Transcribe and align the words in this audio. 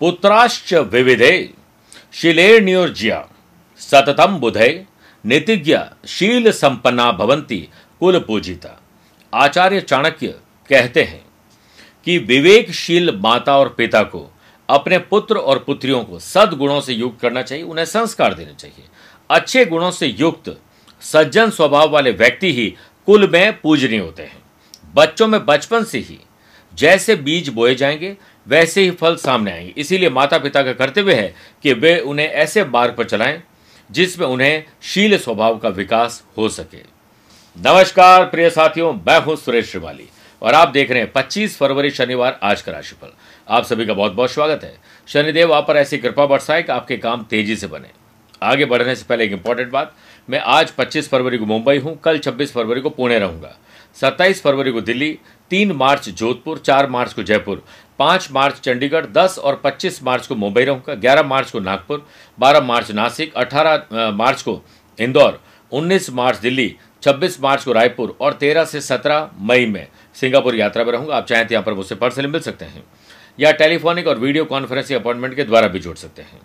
पुत्राश्च 0.00 0.74
विविधे, 0.74 1.50
शिलेर्नियोज्या, 2.12 3.28
सततम 3.78 4.36
बुधे, 4.36 4.84
नीतिज्ञ 5.26 5.78
शील 6.08 6.52
संपन्ना 6.52 7.12
भवंती 7.12 7.68
कुल 8.00 8.18
पूजिता 8.18 8.82
आचार्य 9.34 9.80
चाणक्य 9.80 10.26
कहते 10.68 11.02
हैं 11.02 11.24
कि 12.04 12.18
विवेकशील 12.18 13.16
माता 13.16 13.58
और 13.58 13.68
पिता 13.68 14.02
को, 14.02 14.34
अपने 14.68 14.98
पुत्र 14.98 15.36
और 15.36 15.58
पुत्रियों 15.58 16.04
को 16.04 16.18
सदगुणों 16.18 16.80
से 16.80 16.92
युक्त 16.92 17.20
करना 17.20 17.42
चाहिए, 17.42 17.64
उन्हें 17.64 17.84
संस्कार 17.84 18.34
देने 18.34 18.54
चाहिए। 18.54 18.84
अच्छे 19.30 19.64
गुणों 19.64 19.90
से 19.90 20.06
युक्त, 20.06 20.60
सज्जन 21.00 21.50
स्वभाव 21.50 21.90
वाले 21.90 22.10
व्यक्ति 22.10 22.52
ही 22.52 22.76
कुल 23.06 23.30
में 23.30 23.60
पूजनीय 23.60 24.00
होते 24.00 24.22
हैं। 24.22 24.42
बच्चों 24.94 25.28
में 25.28 25.46
बचपन 25.46 25.84
से 25.84 25.98
ही, 25.98 26.20
जैसे 26.74 27.16
बीज 27.16 27.48
बोए 27.48 27.74
जाएँगे 27.74 28.16
वैसे 28.48 28.82
ही 28.82 28.90
फल 28.90 29.16
सामने 29.16 29.52
आएँगे। 29.52 29.74
इसीलिए 29.76 30.10
माता 30.10 30.38
पिता 30.38 30.62
का 30.62 30.72
कर्तव्य 30.72 31.14
है 31.14 31.34
कि 31.62 31.72
वे 31.72 31.98
उन्हें 31.98 32.26
ऐसे 32.26 32.64
मार्ग 32.64 32.94
पर 32.94 33.04
चलाएँ, 33.04 33.42
जिसमें 33.90 34.26
उन्हें 34.26 34.64
शील 34.82 35.18
स्वभाव 35.18 35.58
का 35.58 35.68
विकास 35.68 36.24
हो 36.36 36.48
सके। 36.48 37.00
नमस्कार, 37.56 38.24
प्रिय 38.24 38.50
साथियों, 38.50 38.92
मैं 38.92 39.20
हूँ 39.20 39.36
सुरेश 39.36 39.70
श्रिवाली, 39.70 40.08
और 40.42 40.54
आप 40.54 40.68
देख 40.68 40.90
रहे 40.90 41.02
हैं 41.02 41.12
25 41.12 41.56
फरवरी 41.56 41.90
शनिवार 41.90 42.40
आज 42.42 42.62
का 42.62 42.72
राशिफल। 42.72 43.08
आप 43.48 43.64
सभी 43.64 43.86
का 43.86 43.94
बहुत 43.94 44.12
बहुत 44.12 44.30
स्वागत 44.30 44.64
है। 44.64 44.78
शनिदेव, 45.06 45.52
आप 45.52 45.68
पर 45.68 45.76
ऐसी 45.76 45.98
कृपा 45.98 46.26
बरसाए 46.26 46.62
कि 46.62 46.72
आपके 46.72 46.96
काम 46.96 47.22
तेज़ी 47.22 47.56
से 47.56 47.66
बने। 47.66 47.88
आगे 48.42 48.64
बढ़ने 48.64 48.94
से 48.94 49.04
पहले 49.08 49.24
एक 49.24 49.32
इंपॉर्टेंट 49.32 49.70
बात, 49.70 49.94
मैं 50.30 50.40
आज 50.40 50.70
25 50.70 51.08
फरवरी 51.08 51.38
को 51.38 51.46
मुंबई 51.46 51.78
हूँ, 51.78 52.00
कल 52.00 52.18
26 52.18 52.52
फरवरी 52.52 52.80
को 52.80 52.90
पुणे 52.90 53.18
रहूँगा। 53.18 53.56
27 53.94 54.42
फरवरी 54.42 54.72
को 54.72 54.80
दिल्ली 54.80 55.18
3 55.50 55.72
मार्च 55.72 56.08
जोधपुर 56.08 56.58
4 56.58 56.86
मार्च 56.86 57.12
को 57.12 57.22
जयपुर 57.22 57.64
5 58.00 58.30
मार्च 58.32 58.60
चंडीगढ़ 58.60 59.06
10 59.08 59.38
और 59.38 59.60
25 59.64 60.02
मार्च 60.02 60.26
को 60.26 60.34
मुंबई 60.36 60.64
रहूँगा 60.64 60.94
11 61.00 61.24
मार्च 61.26 61.50
को 61.50 61.60
नागपुर 61.60 62.06
12 62.38 62.62
मार्च 62.62 62.90
नासिक 62.92 63.34
18 63.36 64.12
मार्च 64.14 64.42
को 64.42 64.60
इंदौर 64.98 65.40
19 65.72 66.10
मार्च 66.12 66.38
दिल्ली 66.38 66.74
26 67.02 67.40
मार्च 67.40 67.64
को 67.64 67.72
रायपुर 67.72 68.16
और 68.20 68.38
13 68.42 68.64
से 68.66 68.80
17 68.82 69.28
मई 69.40 69.66
में 69.66 69.86
सिंगापुर 70.16 70.54
यात्रा 70.56 70.84
पर 70.84 70.92
रहूँगा। 70.92 71.16
आप 71.16 71.26
चाहें 71.26 71.46
तो 71.46 71.54
यहाँ 71.54 71.64
पर 71.64 71.74
मुझसे 71.74 71.94
पर्सनली 71.94 72.28
मिल 72.28 72.40
सकते 72.40 72.64
हैं 72.64 72.82
या 73.38 73.52
टेलीफोनिक 73.54 74.06
और 74.06 74.18
वीडियो 74.18 74.44
कॉन्फ्रेंसिंग 74.44 75.00
अपॉइंटमेंट 75.00 75.34
के 75.36 75.44
द्वारा 75.44 75.68
भी 75.68 75.78
जुड़ 75.80 75.96
सकते 75.96 76.22
हैं। 76.22 76.40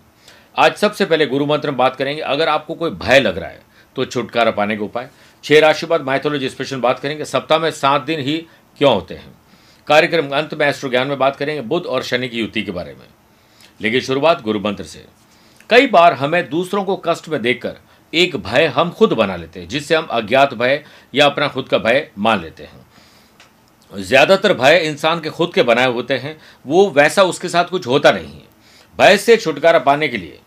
आज 0.56 0.76
सबसे 0.76 1.04
पहले 1.04 1.26
गुरु 1.26 1.46
मंत्र 1.46 1.70
में 1.70 1.76
बात 1.78 1.96
करेंगे। 1.96 2.22
अगर 2.22 2.48
आपको 2.48 2.74
कोई 2.74 2.90
भय 2.92 3.20
लग 3.20 3.38
रहा 3.38 3.48
है 3.48 3.60
तो 3.96 4.04
छुटकारा 4.04 4.50
पाने 4.50 4.76
के 4.76 4.82
उपाय। 4.84 5.08
छह 5.44 5.60
राशि 5.60 5.86
बाद 5.86 6.02
माइथोलॉजी 6.02 6.48
स्पेशल 6.48 6.80
बात 6.80 6.98
करेंगे। 6.98 7.24
सप्ताह 7.24 7.58
में 7.58 7.70
सात 7.72 8.02
दिन 8.02 8.20
ही 8.20 8.36
क्यों 8.80 8.94
होते 8.94 9.14
हैं? 9.14 9.34
कार्यक्रम 9.88 10.28
अंत 10.28 10.54
में 10.54 10.66
एस्ट्रो 10.66 10.90
ज्ञान 10.90 11.08
में 11.08 11.18
बात 11.18 11.36
करेंगे 11.36 11.60
बुद्ध 11.62 11.86
और 11.86 12.02
शनि 12.02 12.28
की 12.28 12.38
युति 12.38 12.62
के 12.62 12.70
बारे 12.70 12.94
में। 12.94 13.06
लेकिन 13.80 14.00
शुरुआत 14.00 14.42
गुरु 14.42 14.60
मंत्र 14.60 14.84
से। 14.84 15.04
कई 15.70 15.86
बार 15.86 16.12
हमें 16.12 16.48
दूसरों 16.50 16.84
को 16.84 16.96
कष्ट 16.96 17.28
में 17.28 17.40
देखकर 17.42 17.76
एक 18.12 18.36
भय 18.36 18.66
हम 18.66 18.90
खुद 18.90 19.12
बना 19.12 19.36
लेते 19.36 19.60
हैं, 19.60 19.68
जिससे 19.68 19.94
हम 19.94 20.06
अज्ञात 20.06 20.54
भय 20.54 20.82
या 21.14 21.26
अपना 21.26 21.48
खुद 21.48 21.68
का 21.68 21.78
भय 21.78 22.08
मान 22.18 22.40
लेते 22.40 22.64
हैं। 22.64 22.84
ज़्यादातर 23.92 24.52
भय 24.52 24.76
इंसान 24.78 25.20
के 25.20 25.30
खुद 25.30 25.52
के 25.54 25.62
बनाए 25.62 25.92
होते 25.92 26.14
हैं, 26.14 26.36
वो 26.66 26.88
वैसा 26.90 27.22
उसके 27.22 27.48
साथ 27.48 27.64
कुछ 27.64 27.86
होता 27.86 28.10
नहीं 28.10 28.32
है। 28.32 28.44
भय 28.98 29.16
से 29.16 29.36
छुटकारा 29.36 29.78
पाने 29.78 30.08
के 30.08 30.16
लिए 30.16 30.38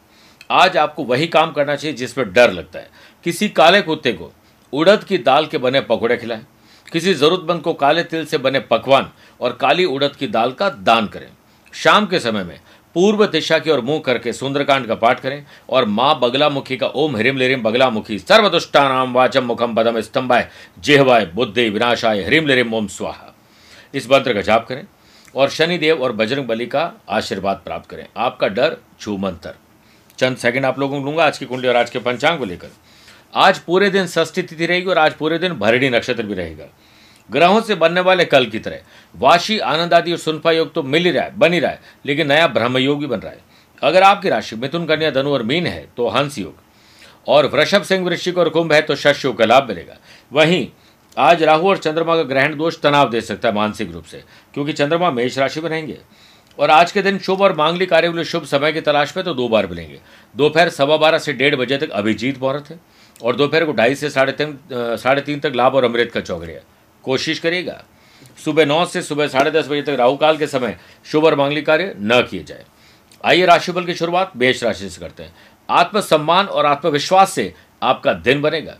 आज 0.51 0.77
आपको 0.77 1.03
वही 1.03 1.27
काम 1.27 1.51
करना 1.51 1.75
चाहिए 1.75 1.97
जिसमें 1.97 2.31
डर 2.33 2.51
लगता 2.51 2.79
है। 2.79 2.89
किसी 3.25 3.49
काले 3.49 3.81
कुत्ते 3.81 4.13
को 4.13 4.31
उड़द 4.73 5.03
की 5.03 5.17
दाल 5.17 5.45
के 5.45 5.57
बने 5.57 5.81
पकौड़े 5.81 6.17
खिलाएँ। 6.17 6.45
किसी 6.91 7.13
जरूरतमंद 7.13 7.61
को 7.61 7.73
काले 7.73 8.03
तिल 8.03 8.25
से 8.25 8.37
बने 8.37 8.59
पकवान 8.59 9.09
और 9.41 9.53
काली 9.53 9.85
उड़द 9.85 10.15
की 10.15 10.27
दाल 10.27 10.51
का 10.51 10.69
दान 10.69 11.07
करें। 11.07 11.27
शाम 11.73 12.05
के 12.05 12.19
समय 12.19 12.43
में 12.43 12.59
पूर्व 12.95 13.25
दिशा 13.25 13.57
की 13.59 13.71
ओर 13.71 13.81
मुँह 13.81 13.99
करके 13.99 14.33
सुंदरकांड 14.33 14.87
का 14.87 14.95
पाठ 14.95 15.19
करें 15.19 15.45
और 15.69 15.85
माँ 15.87 16.19
बगलामुखी 16.19 16.77
का 16.77 16.87
ओम 16.87 17.15
हरिम 17.17 17.37
लिरिम 17.37 17.63
बगलामुखी 17.63 18.17
सर्वदुष्टानाम 18.19 19.13
वाचम 19.13 19.45
मुखम 19.45 19.75
पदम 19.75 19.99
स्तंभाय 20.01 20.47
जेहवाय 20.79 21.25
बुद्धि 21.25 21.69
विनाशाय 21.69 22.23
हरिम 22.23 22.47
लिरिम 22.47 22.73
ओम 22.73 22.87
स्वाहा। 22.87 23.33
इस 23.93 24.09
मंत्र 24.11 24.33
का 24.33 24.41
जाप 24.41 24.67
करें 24.67 24.85
और 25.35 25.49
शनिदेव 25.49 26.03
और 26.03 26.11
बजरंग 26.11 26.47
बली 26.47 26.65
का 26.65 26.91
आशीर्वाद 27.09 27.61
प्राप्त 27.65 27.89
करें। 27.89 28.05
आपका 28.17 28.47
डर 28.47 28.77
छू 28.99 29.17
मंत्र। 29.17 29.53
चंद 30.17 30.37
सेकंड 30.37 30.65
आप 30.65 30.79
लोगों 30.79 30.99
को 30.99 31.05
लूँगा 31.05 31.25
आज 31.25 31.37
की 31.37 31.45
कुंडली 31.45 31.67
और 31.67 31.75
आज 31.75 31.89
के 31.89 31.99
पंचांग 31.99 32.39
को 32.39 32.45
लेकर। 32.45 32.69
आज 33.33 33.59
पूरे 33.59 33.89
दिन 33.89 34.07
षष्ठी 34.07 34.41
तिथि 34.41 34.65
रहेगी 34.65 34.87
और 34.87 34.97
आज 34.97 35.13
पूरे 35.13 35.37
दिन 35.39 35.53
भरणी 35.53 35.89
नक्षत्र 35.89 36.23
भी 36.23 36.33
रहेगा। 36.33 36.65
ग्रहों 37.29 37.61
से 37.61 37.75
बनने 37.75 38.01
वाले 38.01 38.25
कल 38.25 38.45
की 38.45 38.59
तरह। 38.59 38.79
वाशी, 39.15 39.57
आनंद 39.59 39.93
आदि 39.93 40.11
और 40.11 40.17
सुनफा 40.17 40.51
योग 40.51 40.73
तो 40.73 40.83
मिल 40.83 41.05
ही 41.05 41.11
रहा 41.11 41.23
है, 41.23 41.37
बन 41.37 41.53
ही 41.53 41.59
रहा 41.59 41.71
है, 41.71 41.79
लेकिन 42.05 42.27
नया 42.27 42.47
ब्रह्म 42.47 42.77
योग 42.77 42.99
भी 42.99 43.05
बन 43.05 43.19
रहा 43.19 43.31
है। 43.31 43.39
अगर 43.81 44.03
आपकी 44.03 44.29
राशि 44.29 44.55
मिथुन, 44.55 44.85
कन्या, 44.85 45.11
धनु 45.11 45.29
और 45.29 45.43
मीन 45.43 45.67
है 45.67 45.87
तो 45.97 46.07
हंस 46.07 46.37
योग। 46.37 46.55
और 47.27 47.45
वृषभ, 47.45 47.83
सिंह, 47.83 48.05
वृश्चिक 48.05 48.37
और 48.37 48.49
कुंभ 48.49 48.73
है 48.73 48.81
तो 48.81 48.95
शश 48.95 49.25
योग 49.25 49.37
का 49.37 49.45
लाभ 49.45 49.67
मिलेगा। 49.67 49.97
वहीं 50.33 50.67
आज 51.17 51.43
राहु 51.43 51.69
और 51.69 51.77
चंद्रमा 51.77 52.15
का 52.15 52.23
ग्रहण 52.23 52.55
दोष 52.57 52.79
तनाव 52.81 53.09
दे 53.09 53.21
सकता 53.21 53.49
है 53.49 53.55
मानसिक 53.55 53.91
रूप 53.91 54.03
से, 54.03 54.23
क्योंकि 54.53 54.73
चंद्रमा 54.73 55.11
मेष 55.11 55.37
राशि 55.37 55.61
में 55.61 55.69
रहेंगे। 55.69 55.97
और 56.59 56.69
आज 56.69 56.91
के 56.91 57.01
दिन 57.01 57.17
शुभ 57.19 57.41
और 57.41 57.55
मांगलिक 57.55 57.89
कार्य 57.89 58.07
के 58.07 58.15
लिए 58.15 58.23
शुभ 58.23 58.43
समय 58.43 58.71
की 58.73 58.81
तलाश 58.81 59.15
में 59.17 59.25
तो 59.25 59.33
दो 59.33 59.47
बार 59.49 59.67
मिलेंगे। 59.67 59.99
दोपहर 60.35 60.69
सवा 60.69 60.97
बारह 60.97 61.17
से 61.17 61.33
डेढ़ 61.33 61.55
बजे 61.55 61.77
तक 61.77 61.89
अभिजीत 61.89 62.41
मुहूर्त 62.41 62.69
है। 62.69 62.79
और 63.21 63.35
दोपहर 63.35 63.65
को 63.65 63.73
ढाई 63.73 63.95
से 63.95 64.09
साढ़े 64.09 64.31
तीन 64.31 64.57
साढ़े 64.71 65.21
तीन 65.21 65.39
तक 65.39 65.53
लाभ 65.55 65.75
और 65.75 65.83
अमृत 65.83 66.11
का 66.11 66.21
चौकड़िया 66.21 66.59
कोशिश 67.03 67.39
करिएगा, 67.39 67.83
सुबह 68.37 68.65
नौ 68.65 68.85
से 68.85 69.01
सुबह 69.01 69.27
साढ़े 69.27 69.51
दस 69.51 69.67
बजे 69.67 69.81
तक 69.81 69.95
राहु 69.99 70.15
काल 70.17 70.37
के 70.37 70.47
समय 70.47 70.77
शुभ 71.05 71.25
और 71.25 71.35
मांगलिक 71.35 71.65
कार्य 71.65 71.93
न 71.97 72.21
किए 72.21 72.43
जाए। 72.43 72.65
आइए 73.23 73.45
राशिफल 73.45 73.85
की 73.85 73.93
शुरुआत 73.95 74.31
मेष 74.37 74.63
राशि 74.63 74.89
से 74.89 74.99
करते 74.99 75.23
हैं। 75.23 75.33
आत्मसम्मान 75.69 76.45
और 76.45 76.65
आत्मविश्वास 76.65 77.31
से 77.31 77.53
आपका 77.83 78.13
दिन 78.15 78.41
बनेगा। 78.41 78.77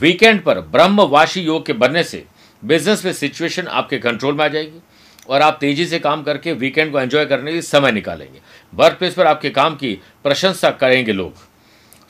वीकेंड 0.00 0.42
पर 0.42 0.60
ब्रह्मवाशी 0.60 1.40
योग 1.40 1.66
के 1.66 1.72
बनने 1.74 2.02
से 2.04 2.24
बिज़नेस 2.62 3.04
में 3.04 3.12
सिचुएशन 3.12 3.66
आपके 3.68 3.98
कंट्रोल 3.98 4.34
में 4.34 4.44
आ 4.44 4.48
जाएगी 4.48 4.80
और 5.28 5.42
आप 5.42 5.58
तेज़ी 5.60 5.86
से 5.86 5.98
काम 5.98 6.22
करके 6.22 6.52
वीकेंड 6.54 6.92
को 6.92 7.00
एंजॉय 7.00 7.26
करने 7.26 7.52
के 7.52 7.62
समय 7.62 7.92
निकालेंगे। 7.92 8.40
वर्क 8.72 8.98
प्लेस 8.98 9.14
पर 9.14 9.26
आपके 9.26 9.50
काम 9.50 9.74
की 9.76 9.94
प्रशंसा 10.24 10.70
करेंगे 10.72 11.12
लोग। 11.12 11.34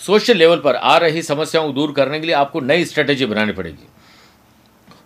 सोशल 0.00 0.36
लेवल 0.36 0.58
पर 0.58 0.76
आ 0.76 0.96
रही 0.98 1.22
समस्याओं 1.22 1.66
को 1.66 1.72
दूर 1.72 1.92
करने 1.92 2.20
के 2.20 2.26
लिए 2.26 2.34
आपको 2.36 2.60
नई 2.60 2.84
स्ट्रेटेजी 2.84 3.26
बनानी 3.26 3.52
पड़ेगी। 3.52 3.86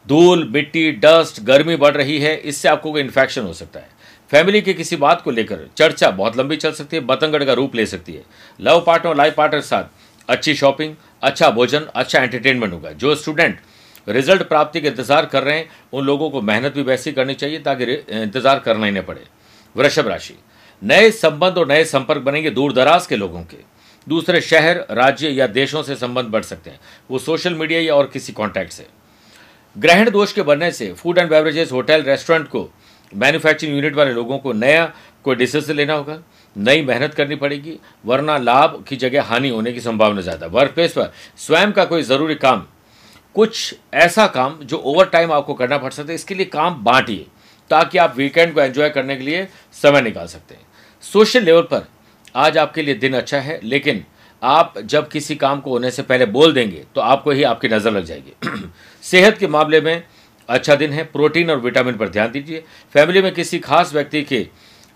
धूल, 0.06 0.48
मिट्टी 0.52 0.90
डस्ट 0.94 1.40
गर्मी 1.42 1.76
बढ़ 1.76 1.96
रही 1.96 2.18
है, 2.18 2.36
इससे 2.36 2.68
आपको 2.68 2.92
कोई 2.92 3.00
इन्फेक्शन 3.00 3.42
हो 3.42 3.52
सकता 3.52 3.80
है। 3.80 3.88
फैमिली 4.30 4.60
की 4.62 4.74
किसी 4.74 4.96
बात 4.96 5.22
को 5.22 5.30
लेकर 5.30 5.66
चर्चा 5.76 6.10
बहुत 6.12 6.36
लंबी 6.36 6.56
चल 6.56 6.72
सकती 6.72 6.96
है, 6.96 7.02
बतंगड़ 7.04 7.44
का 7.44 7.52
रूप 7.52 7.74
ले 7.74 7.86
सकती 7.86 8.12
है। 8.12 8.22
लव 8.60 8.80
पार्टनर 8.80 9.08
और 9.08 9.16
लाइफ 9.16 9.34
पार्टनर 9.36 9.60
के 9.60 9.66
साथ, 9.66 9.84
अच्छी 10.28 10.54
शॉपिंग 10.54 10.94
अच्छा 11.22 11.50
भोजन 11.50 11.86
अच्छा 11.94 12.20
एंटरटेनमेंट 12.20 12.72
होगा। 12.72 12.90
जो 12.92 13.14
स्टूडेंट 13.14 13.58
रिज़ल्ट 14.06 14.42
प्राप्ति 14.42 14.80
के 14.80 14.88
इंतज़ार 14.88 15.26
कर 15.26 15.42
रहे 15.42 15.56
हैं, 15.56 15.68
उन 15.92 16.04
लोगों 16.04 16.30
को 16.30 16.40
मेहनत 16.42 16.74
भी 16.74 16.82
वैसी 16.82 17.12
करनी 17.12 17.34
चाहिए 17.34 17.58
ताकि 17.60 17.84
इंतज़ार 17.84 18.58
करना 18.58 18.86
ही 18.86 18.92
न 18.92 19.02
पड़े। 19.02 19.24
वृषभ 19.74 20.08
राशि, 20.08 20.34
नए 20.82 21.10
संबंध 21.12 21.58
और 21.58 21.68
नए 21.68 21.84
संपर्क 21.86 22.22
बनेंगे 22.22 22.50
दूर 22.50 22.72
दराज 22.72 23.06
के 23.06 23.16
लोगों 23.16 23.42
के। 23.42 23.56
दूसरे 24.06 24.40
शहर, 24.40 24.84
राज्य 24.90 25.28
या 25.28 25.46
देशों 25.48 25.82
से 25.82 25.96
संबंध 25.96 26.28
बढ़ 26.28 26.42
सकते 26.42 26.70
हैं। 26.70 26.80
वो 27.10 27.18
सोशल 27.18 27.54
मीडिया 27.54 27.80
या 27.80 27.94
और 27.94 28.06
किसी 28.12 28.32
कॉन्टैक्ट 28.32 28.72
से। 28.72 28.86
ग्रहण 29.76 30.10
दोष 30.10 30.32
के 30.32 30.42
बनने 30.42 30.70
से 30.72 30.92
food 30.92 31.18
and 31.18 31.30
beverages 31.30 31.72
hotel 31.72 32.02
restaurant 32.02 32.48
को 32.48 32.68
मैन्युफैक्चरिंग 33.12 33.74
यूनिट 33.74 33.94
वाले 33.94 34.12
लोगों 34.12 34.38
को 34.38 34.52
नया 34.54 34.92
कोई 35.24 35.34
डिसीज़न 35.36 35.74
लेना 35.74 35.94
होगा। 35.94 36.18
नई 36.56 36.82
मेहनत 36.82 37.14
करनी 37.14 37.36
पड़ेगी, 37.36 37.78
वरना 38.04 38.36
लाभ 38.38 38.84
की 38.88 38.96
जगह 38.96 39.22
हानि 39.22 39.48
होने 39.48 39.72
की 39.72 39.80
संभावना 39.80 40.20
ज़्यादा। 40.20 40.46
वर्क 40.48 40.72
प्लेस 40.74 40.92
पर 40.92 41.12
स्वयं 41.38 41.72
का 41.72 41.84
कोई 41.84 42.02
ज़रूरी 42.02 42.34
काम, 42.36 42.66
कुछ 43.36 43.74
ऐसा 43.94 44.26
काम 44.28 44.58
जो 44.60 44.76
ओवर 44.78 45.06
टाइम 45.06 45.32
आपको 45.32 45.54
करना 45.54 45.78
पड़ 45.78 45.92
सकता 45.92 46.08
है, 46.08 46.14
इसके 46.14 46.34
लिए 46.34 46.46
काम 46.46 46.82
बांटिए, 46.84 47.26
ताकि 47.70 47.98
आप 47.98 48.16
वीकेंड 48.16 48.54
को 48.54 48.60
एंजॉय 48.60 48.90
करने 48.90 49.16
के 49.16 49.24
लिए 49.24 49.46
समय 49.76 50.00
निकाल 50.02 50.26
सकते 50.26 50.54
हैं। 50.54 50.66
सोशल 51.04 51.42
लेवल 51.42 51.62
पर 51.62 51.86
आज 52.34 52.58
आपके 52.58 52.82
लिए 52.82 52.94
दिन 52.94 53.14
अच्छा 53.14 53.38
है, 53.38 53.60
लेकिन 53.64 54.04
आप 54.42 54.74
जब 54.80 55.08
किसी 55.08 55.34
काम 55.36 55.60
को 55.60 55.70
होने 55.70 55.90
से 55.90 56.02
पहले 56.02 56.26
बोल 56.28 56.52
देंगे 56.52 56.84
तो 56.94 57.00
आपको 57.00 57.30
ही 57.30 57.42
आपकी 57.42 57.68
नज़र 57.68 57.92
लग 57.92 58.04
जाएगी। 58.04 58.68
सेहत 59.04 59.38
के 59.38 59.46
मामले 59.48 59.80
में 59.80 60.02
अच्छा 60.48 60.74
दिन 60.74 60.92
है, 60.92 61.04
प्रोटीन 61.04 61.50
और 61.50 61.58
विटामिन 61.58 61.96
पर 61.96 62.08
ध्यान 62.08 62.30
दीजिए। 62.32 62.64
फैमिली 62.94 63.22
में 63.22 63.32
किसी 63.34 63.58
खास 63.58 63.92
व्यक्ति 63.94 64.22
के 64.22 64.46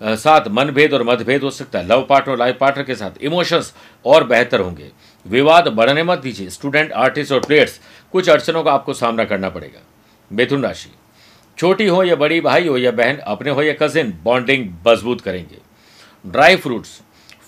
साथ 0.00 0.48
मनभेद 0.48 0.94
और 0.94 1.02
मतभेद 1.02 1.42
हो 1.42 1.50
सकता 1.50 1.78
है। 1.78 1.86
लव 1.86 2.06
पार्टनर 2.08 2.36
लाइफ 2.36 2.56
पार्टनर 2.60 2.84
के 2.84 2.94
साथ 2.94 3.22
इमोशंस 3.22 3.72
और 4.04 4.24
बेहतर 4.24 4.60
होंगे। 4.60 4.90
विवाद 5.26 5.68
बढ़ने 5.68 6.02
मत 6.02 6.18
दीजिए। 6.18 6.50
स्टूडेंट, 6.50 6.92
आर्टिस्ट 6.92 7.32
और 7.32 7.40
प्लेयर्स, 7.40 7.80
कुछ 8.14 8.28
अड़चनों 8.28 8.62
का 8.62 8.72
आपको 8.72 8.94
सामना 8.94 9.24
करना 9.24 9.48
पड़ेगा। 9.48 9.80
मिथुन 10.30 10.62
राशि। 10.62 10.90
छोटी 11.58 11.86
हो 11.86 12.02
या 12.04 12.16
बड़ी, 12.16 12.40
भाई 12.40 12.66
हो 12.68 12.76
या 12.78 12.90
बहन, 12.90 13.16
अपने 13.16 13.50
हो 13.50 13.62
या 13.62 13.74
कजिन, 13.82 14.12
बॉन्डिंग 14.24 14.68
मज़बूत 14.86 15.20
करेंगे। 15.20 15.58
Dry 16.24 16.56
fruits. 16.56 17.00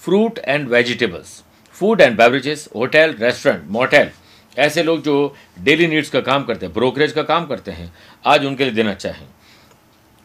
Fruit 0.07 0.39
and 0.39 0.69
vegetables 0.69 1.43
food 1.77 2.01
and 2.01 2.17
beverages 2.17 2.69
hotel 2.75 3.15
restaurant 3.21 3.63
motel 3.71 4.11
ऐसे 4.57 4.83
लोग 4.83 5.03
जो 5.03 5.35
डेली 5.63 5.87
नीड्स 5.87 6.11
का 6.11 6.21
काम 6.21 6.45
करते 6.45 6.67
हैं 6.67 6.75
ब्रोकरेज 6.75 7.13
का 7.13 7.23
काम 7.23 7.47
करते 7.47 7.71
हैं, 7.71 7.93
आज 8.25 8.45
उनके 8.45 8.65
लिए 8.65 8.73
दिन 8.73 8.89
अच्छा 8.89 9.09
है। 9.09 9.27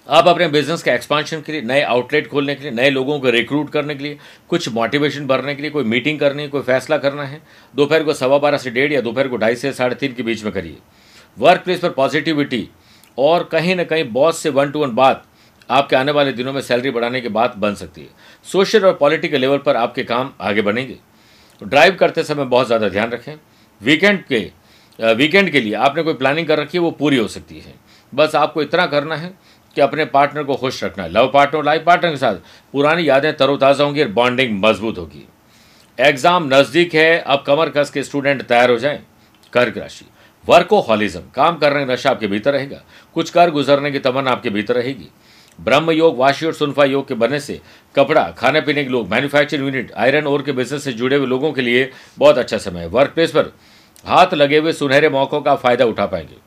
आप 0.08 0.28
अपने 0.28 0.48
बिज़नेस 0.48 0.84
के 0.84 0.92
एक्सपांशन 0.92 1.42
के 1.42 1.52
लिए, 1.52 1.62
नए 1.62 1.82
आउटलेट 1.82 2.28
खोलने 2.28 2.56
के 2.56 2.64
लिए, 2.64 2.72
नए 2.72 2.90
लोगों 2.90 3.20
को 3.20 3.30
रिक्रूट 3.30 3.70
करने 3.70 3.96
के 3.96 4.04
लिए, 4.04 4.18
कुछ 4.50 4.70
मोटिवेशन 4.70 5.28
भरने 5.28 5.56
के 5.56 5.62
लिए, 5.62 5.72
कोई 5.72 5.84
मीटिंग 5.84 6.20
करनी 6.20 6.44
है, 6.44 6.50
कोई 6.50 6.62
फैसला 6.62 6.98
करना 6.98 7.24
है, 7.24 7.42
दोपहर 7.74 8.04
को 8.04 8.14
सवा 8.14 8.38
बारह 8.38 8.58
से 8.58 8.70
डेढ़ 8.70 8.94
या 8.94 9.02
दोपहर 9.02 9.28
को 9.28 9.38
ढाई 9.38 9.56
से 9.56 9.74
साढ़े 9.74 9.96
तीन 9.96 10.14
के 10.14 10.24
बीच 10.24 10.44
में 10.44 10.54
करिए। 10.54 10.78
वर्क 11.38 11.62
प्लेस 11.62 11.80
पर 11.80 11.90
पॉजिटिविटी 11.92 12.68
और 13.18 13.44
कहीं 13.44 13.76
ना 13.76 13.84
कहीं 13.84 14.04
बॉस 14.12 14.40
से 14.40 14.50
वन 14.50 14.72
टू 14.72 14.80
वन 14.80 14.96
बात 14.96 15.26
आपके 15.72 15.96
आने 15.96 16.12
वाले 16.12 16.32
दिनों 16.34 16.54
में 16.54 16.62
सैलरी 16.62 16.92
बढ़ाने 16.92 17.22
की 17.22 17.30
बात 17.30 17.56
बन 17.58 17.76
सकती 17.76 18.02
है। 18.02 18.10
सोशल 18.46 18.86
और 18.86 18.94
पॉलिटिकल 18.94 19.40
लेवल 19.40 19.58
पर 19.58 19.76
आपके 19.78 20.04
काम 20.04 20.32
आगे 20.42 20.62
बढ़ेंगे। 20.62 20.98
ड्राइव 21.62 21.96
करते 21.96 22.24
समय 22.24 22.46
बहुत 22.46 22.68
ज़्यादा 22.68 22.90
ध्यान 22.90 23.12
रखें। 23.12 23.34
वीकेंड 23.82 24.24
के 24.26 24.50
वीकेंड 25.00 25.50
के 25.50 25.60
लिए 25.62 25.74
आपने 25.76 26.04
कोई 26.04 26.14
प्लानिंग 26.14 26.48
कर 26.48 26.60
रखी 26.60 26.78
है, 26.78 26.82
वो 26.82 26.92
पूरी 26.92 27.18
हो 27.18 27.28
सकती 27.28 27.60
है। 27.60 27.74
बस 28.14 28.36
आपको 28.36 28.62
इतना 28.62 28.86
करना 28.88 29.16
है 29.16 29.34
कि 29.76 29.82
अपने 29.82 30.06
पार्टनर 30.08 30.44
को 30.44 30.56
खुश 30.56 30.84
रखना 30.84 31.04
है। 31.04 31.12
लव 31.12 31.30
पार्टनर 31.34 31.58
और 31.58 31.66
लाइफ 31.66 31.84
पार्टनर 31.86 32.12
के 32.12 32.18
साथ 32.18 32.36
पुरानी 32.74 33.08
यादें 33.10 33.34
तरोताज़ा 33.38 33.84
होंगी 33.84 34.02
और 34.02 34.08
बॉन्डिंग 34.10 34.64
मज़बूत 34.64 34.98
होगी। 34.98 35.26
एग्ज़ाम 35.98 36.48
नज़दीक 36.54 36.94
है, 36.96 37.20
अब 37.20 37.44
कमर 37.48 37.70
कस 37.70 37.90
के 37.90 38.04
स्टूडेंट 38.04 38.42
तैयार 38.42 38.72
हो 38.72 38.78
जाएँ। 38.78 39.02
कर्क 39.54 39.78
राशि, 39.78 40.06
वर्कोहॉलिज्म, 40.48 41.22
काम 41.36 41.58
करने 41.58 41.86
का 41.86 41.94
नशा 41.94 42.10
आपके 42.10 42.28
भीतर 42.28 42.54
रहेगा। 42.54 42.82
कुछ 43.16 43.30
कर 43.30 43.52
गुजरने 43.52 43.92
की 43.92 44.00
तमन्ना 44.00 44.32
आपके 44.32 44.50
भीतर 44.50 44.76
रहेगी। 44.76 45.10
ब्रह्म 45.60 45.92
योग 45.92 46.18
वाशी 46.18 46.46
और 46.46 46.54
सुनफा 46.54 46.86
योग 46.86 47.08
के 47.08 47.14
बनने 47.14 47.40
से 47.40 47.60
कपड़ा 47.96 48.24
खाने 48.32 48.62
पीने 48.62 48.84
के 48.84 48.90
लोग 48.90 49.10
मैन्युफैक्चरिंग 49.10 49.66
यूनिट 49.66 49.92
आयरन 49.92 50.28
और 50.28 50.42
के 50.42 50.52
बिज़नेस 50.52 50.84
से 50.84 50.94
जुड़े 50.94 51.16
हुए 51.16 51.28
लोगों 51.28 51.52
के 51.52 51.62
लिए 51.62 51.90
बहुत 52.18 52.38
अच्छा 52.38 52.58
समय 52.58 52.80
है। 52.80 52.88
वर्क 52.88 53.12
प्लेस 53.12 53.32
पर 53.32 53.52
हाथ 54.06 54.34
लगे 54.34 54.58
हुए 54.58 54.74
सुनहरे 54.74 55.10
मौक़ों 55.10 55.42
का 55.42 55.56
फ़ायदा 55.56 55.86
उठा 55.86 56.06
पाएँगे। 56.06 56.38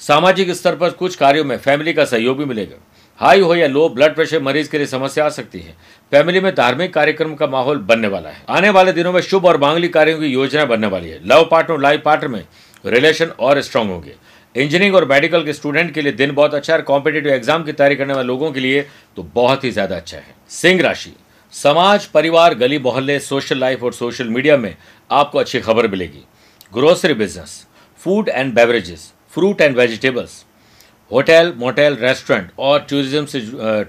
सामाजिक 0.00 0.50
स्तर 0.50 0.76
पर 0.76 0.90
कुछ 0.90 1.14
कार्यों 1.16 1.44
में 1.44 1.56
फैमिली 1.58 1.92
का 1.92 2.04
सहयोग 2.04 2.38
भी 2.38 2.44
मिलेगा। 2.44 2.76
हाई 3.20 3.40
हो 3.40 3.54
या 3.54 3.66
लो 3.66 3.88
ब्लड 3.88 4.14
प्रेशर 4.14 4.42
मरीज़ 4.42 4.70
के 4.70 4.78
लिए 4.78 4.86
समस्या 4.86 5.26
आ 5.26 5.28
सकती 5.28 5.60
है। 5.60 5.76
फैमिली 6.12 6.40
में 6.40 6.54
धार्मिक 6.54 6.92
कार्यक्रम 6.94 7.34
का 7.34 7.46
माहौल 7.46 7.78
बनने 7.78 8.08
वाला 8.08 8.30
है। 8.30 8.44
आने 8.48 8.70
वाले 8.70 8.92
दिनों 8.92 9.12
में 9.12 9.20
शुभ 9.20 9.46
और 9.46 9.60
मांगलिक 9.60 9.92
कार्यों 9.94 10.18
की 10.18 10.26
योजना 10.26 10.64
बनने 10.64 10.86
वाली 10.86 11.08
है। 11.08 11.20
लव 11.26 11.48
पार्टनर 11.50 11.80
लाइफ 11.80 12.02
पार्टनर 12.04 12.28
में 12.28 12.44
रिलेशन 12.86 13.26
और 13.26 13.60
स्ट्रांग 13.60 13.90
होंगे। 13.90 14.14
इंजीनियरिंग 14.56 14.94
और 14.96 15.04
मेडिकल 15.04 15.44
के 15.44 15.52
स्टूडेंट 15.52 15.92
के 15.94 16.02
लिए 16.02 16.12
दिन 16.14 16.30
बहुत 16.34 16.54
अच्छा 16.54 16.74
है 16.74 16.82
कॉम्पिटेटिव 16.82 17.32
एग्ज़ाम 17.32 17.64
की 17.64 17.72
तैयारी 17.72 17.96
करने 17.96 18.14
वाले 18.14 18.26
लोगों 18.26 18.50
के 18.52 18.60
लिए 18.60 18.86
तो 19.16 19.22
बहुत 19.34 19.64
ही 19.64 19.70
ज़्यादा 19.70 19.96
अच्छा 19.96 20.16
है। 20.16 20.34
सिंह 20.50 20.80
राशि, 20.82 21.12
समाज, 21.52 22.06
परिवार, 22.06 22.54
गली, 22.54 22.78
मोहल्ले 22.78 23.18
सोशल 23.20 23.58
लाइफ 23.58 23.82
और 23.82 23.92
सोशल 23.92 24.28
मीडिया 24.28 24.56
में 24.56 24.74
आपको 25.10 25.38
अच्छी 25.38 25.60
खबर 25.60 25.88
मिलेगी। 25.88 26.24
Grocery 26.72 27.14
business 27.14 27.64
food 28.00 28.28
and 28.28 28.54
beverages 28.54 29.12
fruit 29.34 29.60
and 29.60 29.76
vegetables 29.76 30.44
hotel 31.10 31.52
motel 31.56 31.96
restaurant 31.96 32.50
और 32.58 32.86
टूरिज़्म 32.90 33.26
से 33.26 33.40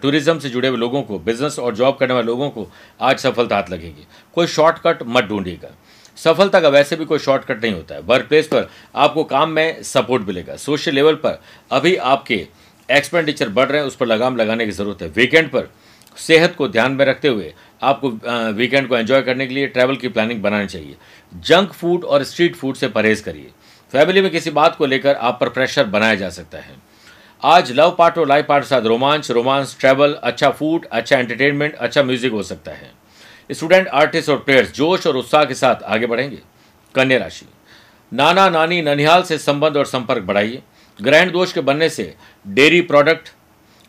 टूरिज़्म 0.02 0.40
से 0.40 0.50
जुड़े 0.50 0.68
हुए 0.68 0.78
लोगों 0.78 1.02
को 1.04 1.20
बिज़नेस 1.20 1.60
और 1.60 1.76
जॉब 1.76 1.98
करने 2.00 2.14
वाले 2.14 2.26
लोगों 2.28 2.50
को 2.50 2.68
आज 3.02 3.20
सफलता 3.20 3.56
हाथ 3.56 3.70
लगेगी। 3.72 4.06
कोई 4.36 4.48
शॉर्टकट 4.48 5.04
मत 5.08 5.24
ढूंढिएगा। 5.24 5.76
सफलता 6.18 6.60
का 6.60 6.70
वैसे 6.70 6.96
भी 6.96 7.06
कोई 7.06 7.20
शॉर्टकट 7.20 7.64
नहीं 7.64 7.74
होता 7.74 7.96
है। 7.96 8.02
वर्क 8.04 8.28
प्लेस 8.28 8.48
पर 8.48 8.70
आपको 8.96 9.24
काम 9.26 9.50
में 9.52 9.84
सपोर्ट 9.84 10.28
मिलेगा। 10.28 10.56
सोशल 10.58 10.92
लेवल 10.92 11.16
पर 11.16 11.42
अभी 11.72 11.96
आपके 11.96 12.46
एक्सपेंडिचर 12.90 13.50
बढ़ 13.50 13.68
रहे 13.68 13.82
हैं, 13.82 13.88
उस 13.88 13.96
पर 13.96 14.06
लगाम 14.06 14.38
लगाने 14.38 14.66
की 14.66 14.72
ज़रूरत 14.72 15.02
है। 15.02 15.08
वीकेंड 15.10 15.50
पर 15.52 15.70
सेहत 16.18 16.56
को 16.58 16.68
ध्यान 16.68 16.92
में 16.92 17.06
रखते 17.06 17.28
हुए 17.28 17.54
आपको 17.82 18.10
वीकेंड 18.54 18.88
को 18.90 18.98
एंजॉय 18.98 19.22
करने 19.22 19.48
के 19.48 19.54
लिए 19.54 19.68
ट्रैवल 19.68 19.96
की 19.96 20.08
प्लानिंग 20.08 20.42
बनानी 20.44 20.68
चाहिए। 20.68 20.96
जंक 21.46 21.74
फ़ूड 21.74 22.04
और 22.04 22.24
स्ट्रीट 22.24 22.56
फ़ूड 22.56 22.76
से 22.76 22.88
परहेज 22.90 23.22
करिए। 23.22 23.52
फैमिली 23.94 24.22
में 24.22 24.30
किसी 24.32 24.52
बात 24.52 24.76
को 24.76 24.86
लेकर 24.86 25.16
आप 25.16 25.38
पर 25.42 25.50
प्रेशर 25.50 25.86
बनाया 25.88 26.16
जा 26.16 26.30
सकता 26.30 26.58
है। 26.58 26.76
आज 27.44 27.72
लव 27.72 27.96
पार्ट 27.98 28.18
और 28.18 28.28
लाइफ 28.28 28.46
पार्ट 28.46 28.64
के 28.64 28.70
साथ 28.70 28.82
रोमांच 28.84 29.30
रोमांस 29.32 29.76
ट्रैवल 29.80 30.14
अच्छा 30.14 30.50
फ़ूड 30.52 30.86
अच्छा 30.86 31.18
एंटरटेनमेंट 31.18 31.76
अच्छा 31.76 32.04
म्यूज़िक 32.04 32.32
हो 32.32 32.44
सकता 32.44 32.72
है। 32.72 32.92
स्टूडेंट, 33.50 33.88
आर्टिस्ट 33.88 34.30
और 34.30 34.38
प्लेयर्स 34.38 34.74
जोश 34.74 35.08
और 35.08 35.18
उत्साह 35.18 35.46
के 35.46 35.54
साथ 35.54 35.84
आगे 35.84 36.06
बढ़ेंगे। 36.06 36.40
कन्या 36.96 37.18
राशि। 37.18 37.46
नाना, 38.12 38.50
नानी, 38.50 38.82
ननिहाल 38.82 39.24
से 39.24 39.38
संबंध 39.38 39.78
और 39.78 39.86
संपर्क 39.86 40.24
बढ़ाइए। 40.24 40.62
ग्रहण 41.00 41.32
दोष 41.32 41.54
के 41.54 41.62
बनने 41.62 41.90
से 41.90 42.14
डेयरी 42.46 42.82
प्रोडक्ट, 42.82 43.30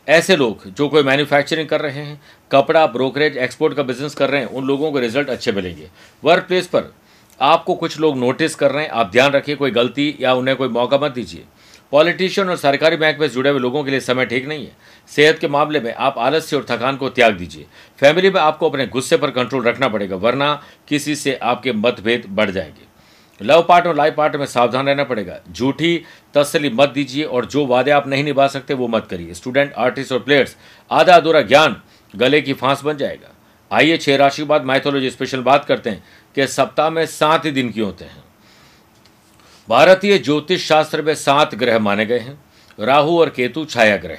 ऐसे 0.07 0.37
लोग 0.37 0.69
जो 0.69 0.89
कोई 0.89 1.03
मैन्युफैक्चरिंग 1.03 1.69
कर 1.69 1.81
रहे 1.81 2.05
हैं, 2.05 2.21
कपड़ा, 2.53 2.87
ब्रोकरेज 2.87 3.37
एक्सपोर्ट 3.37 3.75
का 3.75 3.83
बिज़नेस 3.83 4.15
कर 4.15 4.31
रहे 4.31 4.41
हैं, 4.41 4.49
उन 4.49 4.67
लोगों 4.67 4.93
को 4.93 4.99
रिज़ल्ट 4.99 5.29
अच्छे 5.29 5.53
मिलेंगे। 5.53 5.89
वर्क 6.25 6.45
प्लेस 6.45 6.67
पर 6.67 6.93
आपको 7.41 7.75
कुछ 7.75 7.99
लोग 8.01 8.17
नोटिस 8.17 8.55
कर 8.55 8.71
रहे 8.71 8.85
हैं, 8.85 8.91
आप 8.91 9.11
ध्यान 9.11 9.33
रखिए, 9.33 9.55
कोई 9.55 9.71
गलती 9.71 10.15
या 10.21 10.35
उन्हें 10.35 10.57
कोई 10.57 10.69
मौका 10.69 10.99
मत 10.99 11.13
दीजिए। 11.13 11.45
पॉलिटिशियन 11.93 12.49
और 12.49 12.57
सरकारी 12.57 12.97
बैंक 12.97 13.19
में 13.19 13.29
जुड़े 13.29 13.51
हुए 13.51 13.61
लोगों 13.61 13.85
के 13.85 13.91
लिए 13.91 14.01
समय 14.01 14.27
ठीक 14.27 14.47
नहीं 14.47 14.67
है। 14.67 14.73
सेहत 15.09 15.39
के 15.39 15.49
मामले 15.49 15.81
में 15.81 15.95
आप 15.95 16.15
आलस्य 16.19 16.57
और 16.57 16.67
थकान 16.71 16.97
को 16.97 17.09
त्याग 17.09 17.35
दीजिए। 17.35 17.67
फैमिली 17.99 18.31
में 18.31 18.41
आपको 18.41 18.71
अपने 18.71 18.87
गुस्से 18.87 19.17
पर 19.17 19.31
कंट्रोल 19.31 19.63
रखना 19.63 19.89
पड़ेगा, 19.89 20.17
वरना 20.17 20.63
किसी 20.89 21.17
से 21.17 21.35
आपके 21.35 21.73
मतभेद 21.73 22.25
बढ़ 22.29 22.51
जाएँगे। 22.51 22.89
लव 23.43 23.67
पार्ट 23.69 23.87
और 23.87 23.97
लाइफ 23.97 24.15
पार्ट 24.15 24.37
में 24.37 24.47
सावधान 24.47 24.87
रहना 24.87 25.05
पड़ेगा। 25.05 25.41
झूठी 25.53 26.05
तसली 26.35 26.71
मत 26.71 26.89
दीजिए 26.89 27.25
और 27.25 27.45
जो 27.45 27.67
वादे 27.67 27.91
आप 27.91 28.07
नहीं 28.07 28.25
निभा 28.25 28.47
सकते, 28.47 28.75
वो 28.75 28.89
मत 28.89 29.07
करिए। 29.07 29.35
स्टूडेंट, 29.35 29.73
आर्टिस्ट 29.73 30.13
और 30.13 30.19
प्लेयर्स, 30.19 30.57
आधा 30.91 31.17
अधूरा 31.17 31.43
ज्ञान 31.43 31.83
गले 32.17 32.41
की 32.41 32.53
फांस 32.53 32.83
बन 32.83 32.97
जाएगा। 32.97 33.35
आइए 33.73 33.97
छह 33.97 34.17
राशि 34.17 34.43
के 34.43 34.47
बाद 34.47 34.65
माइथोलॉजी 34.65 35.11
स्पेशल 35.11 35.41
बात 35.41 35.65
करते 35.65 35.91
हैं 35.91 36.05
कि 36.35 36.47
सप्ताह 36.47 36.91
में 36.91 37.07
सात 37.07 37.45
ही 37.45 37.51
दिन 37.51 37.73
क्यों 37.73 37.87
होते 37.87 38.05
हैं? 38.05 38.28
भारतीय 39.69 40.19
ज्योतिष 40.19 40.67
शास्त्र 40.69 41.03
में 41.03 41.15
सात 41.15 41.55
ग्रह 41.55 41.79
माने 41.79 42.07
गए 42.07 42.19
हैं, 42.19 42.39
राहु 42.81 43.19
और 43.21 43.31
केतु 43.31 43.65
छाया 43.65 43.97
ग्रह 43.97 44.19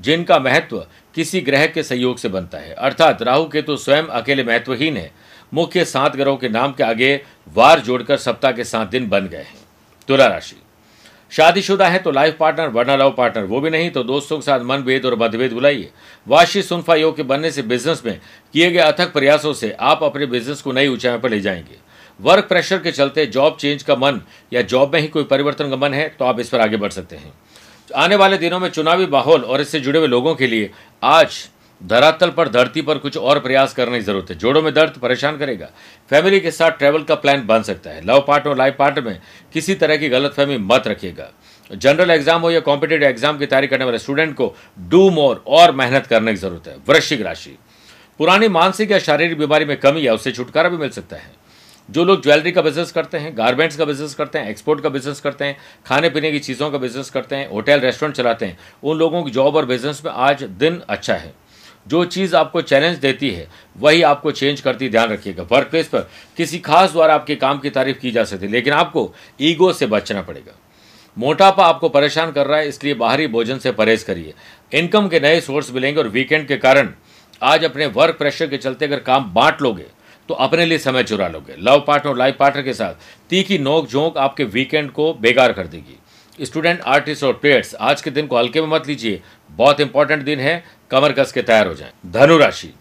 जिनका 0.00 0.38
महत्व 0.38 0.86
किसी 1.14 1.40
ग्रह 1.40 1.66
के 1.66 1.82
सहयोग 1.82 2.18
से 2.18 2.28
बनता 2.28 2.58
है। 2.58 2.74
अर्थात 2.74 3.22
राहु 3.22 3.44
केतु 3.44 3.76
स्वयं 3.76 4.02
अकेले 4.02 4.44
महत्वहीन 4.44 4.96
है। 4.96 5.10
मुख्य 5.54 5.84
सात 5.84 6.16
ग्रहों 6.16 6.36
के 6.36 6.48
नाम 6.48 6.72
के 6.72 6.82
आगे 6.82 7.20
वार 7.54 7.80
जोड़कर 7.80 8.16
सप्ताह 8.16 8.52
के 8.52 8.64
सात 8.64 8.88
दिन 8.88 9.08
बन 9.08 9.26
गए 9.26 9.36
हैं। 9.36 9.58
तुला 10.08 10.26
राशि। 10.26 10.56
शादीशुदा 11.30 11.88
है 11.88 11.98
तो 11.98 12.10
लाइफ 12.10 12.36
पार्टनर, 12.40 12.68
वरना 12.68 12.96
लव 12.96 13.10
पार्टनर, 13.10 13.44
वो 13.44 13.60
भी 13.60 13.70
नहीं 13.70 13.90
तो 13.90 14.02
दोस्तों 14.02 14.36
के 14.36 14.42
साथ 14.42 14.60
मनभेद 14.60 15.04
और 15.04 15.18
मतभेद 15.18 15.52
बुलाइए। 15.52 15.90
वाशी 16.28 16.62
सुनफा 16.62 16.94
योग 16.94 17.16
के 17.16 17.22
बनने 17.22 17.50
से 17.50 17.62
बिज़नेस 17.62 18.02
में 18.06 18.20
किए 18.52 18.70
गए 18.70 18.80
अथक 18.80 19.12
प्रयासों 19.12 19.52
से 19.52 19.76
आप 19.80 20.02
अपने 20.02 20.26
बिज़नेस 20.26 20.60
को 20.62 20.72
नई 20.72 20.88
ऊंचाई 20.88 21.18
पर 21.18 21.30
ले 21.30 21.40
जाएँगे। 21.40 21.89
वर्क 22.20 22.44
प्रेशर 22.44 22.78
के 22.78 22.90
चलते 22.92 23.26
जॉब 23.28 23.56
चेंज 23.60 23.82
का 23.82 23.94
मन 23.96 24.20
या 24.52 24.62
जॉब 24.64 24.92
में 24.94 25.00
ही 25.00 25.08
कोई 25.08 25.24
परिवर्तन 25.26 25.70
का 25.70 25.76
मन 25.76 25.94
है 25.94 26.08
तो 26.18 26.24
आप 26.24 26.40
इस 26.40 26.48
पर 26.48 26.60
आगे 26.60 26.76
बढ़ 26.76 26.90
सकते 26.90 27.16
हैं। 27.16 27.32
आने 27.96 28.16
वाले 28.16 28.38
दिनों 28.38 28.58
में 28.60 28.68
चुनावी 28.70 29.06
माहौल 29.08 29.44
और 29.44 29.60
इससे 29.60 29.80
जुड़े 29.80 29.98
हुए 29.98 30.08
लोगों 30.08 30.34
के 30.34 30.46
लिए 30.46 30.70
आज 31.02 31.48
धरातल 31.80 32.30
पर 32.30 32.48
धरती 32.48 32.82
पर 32.82 32.98
कुछ 32.98 33.16
और 33.16 33.38
प्रयास 33.40 33.74
करने 33.74 33.98
की 33.98 34.04
ज़रूरत 34.04 34.30
है। 34.30 34.36
जोड़ों 34.38 34.62
में 34.62 34.72
दर्द 34.74 34.98
परेशान 35.02 35.38
करेगा। 35.38 35.68
फैमिली 36.10 36.40
के 36.40 36.50
साथ 36.50 36.70
ट्रैवल 36.72 37.02
का 37.02 37.14
प्लान 37.16 37.46
बन 37.46 37.62
सकता 37.62 37.90
है। 37.90 38.04
लव 38.06 38.24
पार्ट 38.28 38.46
और 38.46 38.56
लाइफ 38.56 38.74
पार्ट 38.78 38.98
में 38.98 39.20
किसी 39.54 39.74
तरह 39.76 39.96
की 39.96 40.08
गलतफहमी 40.08 40.58
मत 40.58 40.88
रखिएगा। 40.88 41.30
जनरल 41.70 42.10
एग्ज़ाम 42.10 42.40
हो 42.42 42.50
या 42.50 42.60
कॉम्पिटेटिव 42.60 43.08
एग्ज़ाम 43.08 43.38
की 43.38 43.46
तैयारी 43.46 43.66
करने 43.66 43.84
वाले 43.84 43.98
स्टूडेंट 43.98 44.34
को 44.36 44.54
डू 44.80 45.08
मोर 45.10 45.42
और 45.48 45.74
मेहनत 45.74 46.06
करने 46.06 46.32
की 46.32 46.38
ज़रूरत 46.38 46.68
है। 46.68 46.76
वृश्चिक 46.88 47.20
राशि। 47.22 47.56
पुरानी 48.20 48.48
मानसिक 48.50 48.90
या 48.90 48.98
शारीरिक 49.00 49.38
बीमारी 49.38 49.64
में 49.64 49.76
कमी 49.78 50.06
या 50.06 50.14
उससे 50.14 50.32
छुटकारा 50.32 50.68
भी 50.68 50.76
मिल 50.76 50.90
सकता 50.90 51.16
है। 51.16 51.38
जो 51.90 52.04
लोग 52.04 52.22
ज्वेलरी 52.22 52.52
का 52.52 52.62
बिज़नेस 52.62 52.92
करते 52.92 53.18
हैं 53.18 53.36
गारमेंट्स 53.38 53.76
का 53.76 53.84
बिज़नेस 53.84 54.14
करते 54.14 54.38
हैं 54.38 54.50
एक्सपोर्ट 54.50 54.82
का 54.82 54.88
बिज़नेस 54.88 55.20
करते 55.20 55.44
हैं 55.44 55.56
खाने 55.86 56.10
पीने 56.10 56.30
की 56.32 56.38
चीज़ों 56.38 56.70
का 56.70 56.78
बिज़नेस 56.78 57.10
करते 57.10 57.36
हैं 57.36 57.48
होटल 57.48 57.80
रेस्टोरेंट 57.80 58.16
चलाते 58.16 58.46
हैं, 58.46 58.58
उन 58.82 58.98
लोगों 58.98 59.22
की 59.22 59.30
जॉब 59.30 59.56
और 59.56 59.66
बिज़नेस 59.66 60.02
में 60.04 60.12
आज 60.12 60.42
दिन 60.42 60.80
अच्छा 60.88 61.14
है। 61.14 61.32
जो 61.86 62.04
चीज़ 62.06 62.36
आपको 62.36 62.60
चैलेंज 62.62 62.98
देती 62.98 63.30
है, 63.30 63.46
वही 63.76 64.02
आपको 64.02 64.30
चेंज 64.32 64.60
करती, 64.60 64.88
ध्यान 64.88 65.08
रखिएगा। 65.08 65.42
वर्क 65.42 65.68
प्लेस 65.70 65.88
पर 65.88 66.08
किसी 66.36 66.58
खास 66.60 66.90
द्वारा 66.92 67.14
आपके 67.14 67.36
काम 67.36 67.58
की 67.58 67.70
तारीफ़ 67.70 67.98
की 67.98 68.10
जा 68.10 68.24
सकती 68.24 68.46
है, 68.46 68.52
लेकिन 68.52 68.72
आपको 68.72 69.12
ईगो 69.40 69.72
से 69.72 69.86
बचना 69.88 70.22
पड़ेगा। 70.22 70.58
मोटापा 71.16 71.66
आपको 71.66 71.88
परेशान 71.88 72.32
कर 72.32 72.46
रहा 72.46 72.58
है, 72.58 72.68
इसलिए 72.68 72.94
बाहरी 72.94 73.26
भोजन 73.26 73.58
से 73.58 73.72
परहेज 73.72 74.02
करिए। 74.02 74.34
इनकम 74.72 75.08
के 75.08 75.20
नए 75.20 75.40
सोर्स 75.40 75.70
मिलेंगे 75.72 76.00
और 76.00 76.08
वीकेंड 76.08 76.46
के 76.48 76.56
कारण 76.56 76.92
आज 77.42 77.64
अपने 77.64 77.86
वर्क 77.88 78.16
प्रेशर 78.18 78.46
के 78.46 78.56
चलते 78.58 78.84
अगर 78.84 79.00
काम 79.00 79.32
बांट 79.34 79.62
लोगे 79.62 79.86
तो 80.30 80.34
अपने 80.36 80.64
लिए 80.66 80.78
समय 80.78 81.02
चुरा 81.02 81.26
लोगे। 81.28 81.54
लव 81.60 81.82
पार्टनर 81.86 82.16
लाइफ 82.16 82.36
पार्टनर 82.38 82.62
के 82.62 82.72
साथ 82.74 82.94
तीखी 83.30 83.56
नोक 83.58 83.88
झोंक 83.88 84.18
आपके 84.18 84.44
वीकेंड 84.46 84.90
को 84.90 85.12
बेकार 85.14 85.52
कर 85.52 85.66
देगी। 85.66 86.44
स्टूडेंट 86.44 86.80
आर्टिस्ट 86.80 87.24
और 87.24 87.32
प्लेयर्स 87.32 87.74
आज 87.80 88.02
के 88.02 88.10
दिन 88.10 88.26
को 88.26 88.36
हल्के 88.38 88.60
में 88.60 88.68
मत 88.68 88.86
लीजिए। 88.88 89.20
बहुत 89.50 89.80
इंपॉर्टेंट 89.80 90.22
दिन 90.24 90.40
है। 90.40 90.62
कमर 90.90 91.12
कस 91.12 91.32
के 91.32 91.42
तैयार 91.42 91.66
हो 91.66 91.74
जाए। 91.74 91.92
धनुराशि 92.06 92.72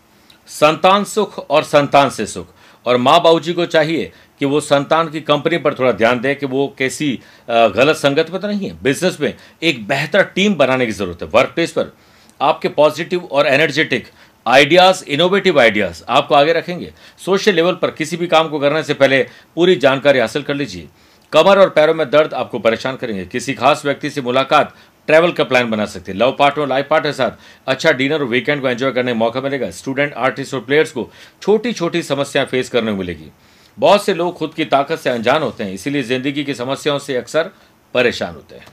संतान 0.49 1.03
सुख 1.05 1.39
और 1.39 1.63
संतान 1.63 2.09
से 2.09 2.25
सुख। 2.25 2.53
और 2.85 2.97
माँ 2.97 3.19
बाबू 3.21 3.39
जी 3.39 3.53
को 3.53 3.65
चाहिए 3.65 4.11
कि 4.39 4.45
वो 4.45 4.59
संतान 4.61 5.09
की 5.09 5.21
कंपनी 5.21 5.57
पर 5.57 5.73
थोड़ा 5.73 5.91
ध्यान 5.93 6.19
दें 6.21 6.35
कि 6.35 6.45
वो 6.45 6.73
कैसी 6.77 7.11
गलत 7.49 7.95
संगत 7.95 8.29
में 8.31 8.39
तो 8.41 8.47
नहीं 8.47 8.69
है। 8.69 8.81
बिज़नेस 8.83 9.19
में 9.21 9.33
एक 9.63 9.87
बेहतर 9.87 10.23
टीम 10.35 10.55
बनाने 10.55 10.85
की 10.85 10.91
ज़रूरत 10.91 11.23
है। 11.23 11.29
वर्क 11.29 11.51
प्लेस 11.55 11.71
पर 11.71 11.93
आपके 12.41 12.69
पॉजिटिव 12.69 13.25
और 13.25 13.47
एनर्जेटिक 13.47 14.07
आइडियाज़ 14.49 15.03
इनोवेटिव 15.05 15.59
आइडियाज़ 15.59 16.01
आपको 16.09 16.35
आगे 16.35 16.53
रखेंगे। 16.53 16.91
सोशल 17.25 17.53
लेवल 17.53 17.73
पर 17.73 17.91
किसी 17.91 18.17
भी 18.17 18.27
काम 18.27 18.47
को 18.49 18.59
करने 18.59 18.81
से 18.83 18.93
पहले 18.93 19.21
पूरी 19.55 19.75
जानकारी 19.75 20.19
हासिल 20.19 20.43
कर 20.43 20.55
लीजिए। 20.55 20.87
कमर 21.33 21.59
और 21.59 21.69
पैरों 21.69 21.93
में 21.93 22.09
दर्द 22.09 22.33
आपको 22.33 22.59
परेशान 22.59 22.95
करेंगे। 22.95 23.25
किसी 23.25 23.53
खास 23.53 23.85
व्यक्ति 23.85 24.09
से 24.09 24.21
मुलाकात 24.21 24.73
ट्रैवल 25.07 25.31
का 25.31 25.43
प्लान 25.43 25.69
बना 25.69 25.85
सकते 25.85 26.11
हैं। 26.11 26.19
लव 26.19 26.35
पार्टनर 26.39 26.67
लाइफ 26.67 26.87
पार्टनर 26.89 27.11
के 27.11 27.17
साथ 27.17 27.31
अच्छा 27.67 27.91
डिनर 27.91 28.19
और 28.19 28.25
वीकेंड 28.25 28.61
को 28.61 28.69
एंजॉय 28.69 28.91
करने 28.91 29.11
का 29.11 29.17
मौका 29.17 29.41
मिलेगा। 29.41 29.69
स्टूडेंट 29.71 30.13
आर्टिस्ट 30.13 30.53
और 30.53 30.59
प्लेयर्स 30.59 30.91
को 30.91 31.09
छोटी 31.41 31.73
छोटी 31.73 32.03
समस्याएँ 32.03 32.47
फेस 32.47 32.69
करने 32.69 32.91
को 32.91 32.97
मिलेगी। 32.97 33.31
बहुत 33.77 34.05
से 34.05 34.13
लोग 34.13 34.33
खुद 34.37 34.53
की 34.53 34.65
ताकत 34.65 34.99
से 34.99 35.09
अनजान 35.09 35.41
होते 35.41 35.63
हैं, 35.63 35.73
इसीलिए 35.73 36.03
ज़िंदगी 36.03 36.43
की 36.43 36.53
समस्याओं 36.53 36.99
से 36.99 37.15
अक्सर 37.15 37.51
परेशान 37.93 38.35
होते 38.35 38.55
हैं। 38.55 38.65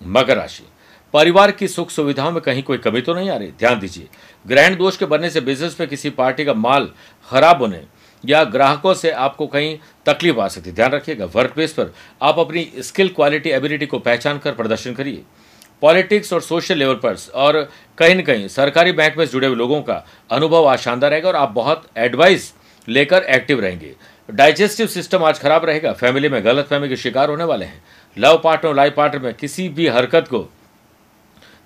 मकर 0.00 0.36
राशि। 0.36 0.64
परिवार 1.14 1.50
की 1.50 1.66
सुख 1.68 1.90
सुविधाओं 1.90 2.30
में 2.32 2.40
कहीं 2.42 2.62
कोई 2.62 2.78
कमी 2.78 3.00
तो 3.00 3.14
नहीं 3.14 3.28
आ 3.30 3.36
रही? 3.36 3.48
ध्यान 3.48 3.78
दीजिए। 3.80 4.06
ग्रहण 4.44 4.76
दोष 4.76 4.96
के 4.96 5.06
बनने 5.06 5.28
से 5.30 5.40
बिज़नेस 5.40 5.76
में 5.80 5.88
किसी 5.88 6.10
पार्टी 6.10 6.44
का 6.44 6.54
माल 6.54 6.88
खराब 7.28 7.60
होने 7.62 7.80
या 8.24 8.42
ग्राहकों 8.44 8.94
से 8.94 9.10
आपको 9.10 9.46
कहीं 9.46 9.76
तकलीफ़ 10.06 10.38
आ 10.38 10.48
सकती 10.48 10.70
है। 10.70 10.74
ध्यान 10.76 10.90
रखिएगा 10.90 11.24
वर्क 11.34 11.52
प्लेस 11.52 11.72
पर 11.72 11.92
आप 12.22 12.38
अपनी 12.38 12.66
स्किल 12.78 13.08
क्वालिटी 13.08 13.50
एबिलिटी 13.50 13.86
को 13.86 13.98
पहचान 13.98 14.38
कर 14.38 14.52
प्रदर्शन 14.52 14.94
करिए। 14.94 15.22
पॉलिटिक्स 15.82 16.32
और 16.32 16.40
सोशल 16.40 16.78
लेवल 16.78 16.94
पर 16.94 17.16
और 17.34 17.60
कहीं 17.98 18.14
न 18.14 18.22
कहीं 18.22 18.48
सरकारी 18.48 18.92
बैंक 18.92 19.18
में 19.18 19.24
जुड़े 19.26 19.46
हुए 19.46 19.56
लोगों 19.56 19.80
का 19.82 20.04
अनुभव 20.30 20.66
आज 20.66 20.78
शानदार 20.78 21.10
रहेगा 21.10 21.28
और 21.28 21.36
आप 21.36 21.50
बहुत 21.50 21.86
एडवाइस 21.96 22.52
लेकर 22.88 23.22
एक्टिव 23.24 23.60
रहेंगे। 23.60 23.94
डाइजेस्टिव 24.28 24.86
सिस्टम 24.86 25.24
आज 25.24 25.38
खराब 25.38 25.64
रहेगा। 25.64 25.92
फैमिली 25.92 26.28
में 26.28 26.44
गलत 26.44 26.66
फहमी 26.66 26.88
के 26.88 26.96
शिकार 26.96 27.30
होने 27.30 27.44
वाले 27.44 27.64
हैं। 27.64 27.82
लव 28.16 28.40
पार्टनर 28.44 28.74
लाइफ 28.74 28.94
पार्टनर 28.96 29.22
में 29.22 29.34
किसी 29.34 29.68
भी 29.68 29.88
हरकत 29.88 30.28
को 30.28 30.48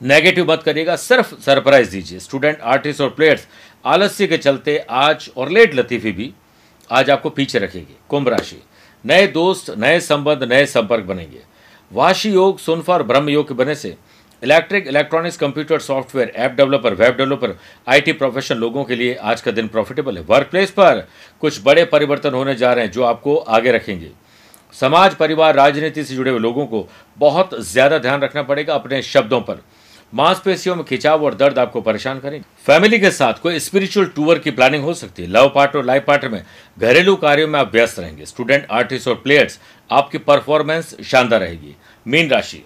नेगेटिव 0.00 0.50
मत 0.50 0.62
करिएगा, 0.62 0.96
सिर्फ़ 0.96 1.34
सरप्राइज़ 1.40 1.90
दीजिए। 1.90 2.18
स्टूडेंट, 2.18 2.60
आर्टिस्ट 2.60 3.00
और 3.00 3.08
प्लेयर्स, 3.10 3.46
आलस्य 3.84 4.26
के 4.26 4.36
चलते 4.38 4.76
आज 4.90 5.30
और 5.36 5.48
लेट 5.48 5.74
लतीफी 5.74 6.12
भी 6.12 6.32
आज 6.90 7.10
आपको 7.10 7.30
पीछे 7.30 7.58
रखेगी। 7.58 7.96
कुंभ 8.08 8.28
राशि। 8.28 8.62
नए 9.04 9.26
दोस्त, 9.26 9.70
नए 9.78 9.98
संबंध, 10.00 10.44
नए 10.44 10.66
संपर्क 10.66 11.04
बनेंगे। 11.04 11.40
वाशी 11.90 12.30
योग 12.30 12.58
सुनफा 12.58 12.92
और 12.94 13.02
ब्रह्म 13.02 13.28
योग 13.28 13.48
के 13.48 13.54
बने 13.54 13.74
से 13.74 13.96
electric, 14.42 14.86
electronics, 14.86 15.36
computer, 15.36 15.78
software, 15.78 16.32
app 16.36 16.52
developer, 16.52 16.94
web 16.94 17.16
developer, 17.16 17.56
IT 17.86 18.12
profession 18.12 18.56
लोगों 18.56 18.84
के 18.84 18.96
लिए 18.96 19.14
आज 19.14 19.40
का 19.40 19.50
दिन 19.50 19.68
प्रॉफिटेबल 19.68 20.16
है। 20.16 20.22
वर्क 20.24 20.48
प्लेस 20.50 20.70
पर 20.70 21.06
कुछ 21.42 21.60
बड़े 21.64 21.84
परिवर्तन 21.84 22.34
होने 22.34 22.54
जा 22.54 22.72
रहे 22.72 22.84
हैं 22.84 22.92
जो 22.92 23.04
आपको 23.04 23.36
आगे 23.36 23.72
रखेंगे। 23.72 24.10
समाज, 24.74 25.14
परिवार, 25.14 25.54
राजनीति 25.54 26.04
से 26.04 26.14
जुड़े 26.14 26.30
हुए 26.30 26.40
लोगों 26.40 26.66
को 26.66 26.86
बहुत 27.18 27.54
ज़्यादा 27.62 27.98
ध्यान 27.98 28.20
रखना 28.20 28.42
पड़ेगा 28.42 28.74
अपने 28.74 29.02
शब्दों 29.02 29.40
पर। 29.40 29.60
मांसपेशियों 30.14 30.74
में 30.76 30.84
खिंचाव 30.84 31.24
और 31.24 31.34
दर्द 31.34 31.58
आपको 31.58 31.80
परेशान 31.80 32.20
करेंगे। 32.20 32.44
फैमिली 32.66 32.98
के 32.98 33.10
साथ 33.10 33.34
कोई 33.34 33.58
स्पिरिचुअल 33.58 34.06
टूर 34.06 34.38
की 34.38 34.50
प्लानिंग 34.50 34.84
हो 34.84 34.94
सकती 34.94 35.22
है। 35.22 35.28
लव 35.28 35.52
पार्ट 35.54 35.76
और 35.76 35.84
लाइफ 35.84 36.04
पार्टनर 36.06 36.30
में 36.30 36.44
घरेलू 36.78 37.16
कार्यों 37.16 37.48
में 37.48 37.58
आप 37.60 37.72
व्यस्त 37.72 37.98
रहेंगे। 37.98 38.26
स्टूडेंट 38.26 38.66
आर्टिस्ट 38.70 39.08
और 39.08 39.14
प्लेयर्स 39.14 39.58
आपकी 39.90 40.18
परफॉर्मेंस 40.18 40.96
शानदार 41.04 41.40
रहेगी। 41.40 41.76
मीन 42.06 42.30
राशि। 42.30 42.64